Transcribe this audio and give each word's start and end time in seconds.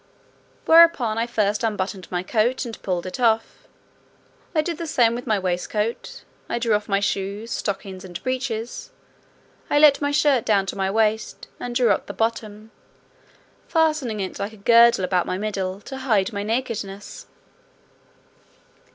Whereupon 0.65 1.19
I 1.19 1.27
first 1.27 1.63
unbuttoned 1.63 2.09
my 2.09 2.23
coat, 2.23 2.65
and 2.65 2.81
pulled 2.81 3.05
it 3.05 3.19
off. 3.19 3.67
I 4.55 4.63
did 4.63 4.79
the 4.79 4.87
same 4.87 5.13
with 5.13 5.27
my 5.27 5.37
waistcoat. 5.37 6.23
I 6.49 6.57
drew 6.57 6.73
off 6.73 6.89
my 6.89 6.99
shoes, 6.99 7.51
stockings, 7.51 8.03
and 8.03 8.19
breeches. 8.23 8.89
I 9.69 9.77
let 9.77 10.01
my 10.01 10.09
shirt 10.09 10.43
down 10.43 10.65
to 10.65 10.75
my 10.75 10.89
waist, 10.89 11.47
and 11.59 11.75
drew 11.75 11.91
up 11.91 12.07
the 12.07 12.13
bottom; 12.13 12.71
fastening 13.67 14.19
it 14.21 14.39
like 14.39 14.53
a 14.53 14.57
girdle 14.57 15.05
about 15.05 15.27
my 15.27 15.37
middle, 15.37 15.79
to 15.81 15.97
hide 15.99 16.33
my 16.33 16.41
nakedness. 16.41 17.27